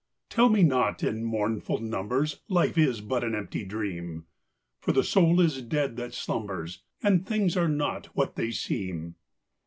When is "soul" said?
5.03-5.39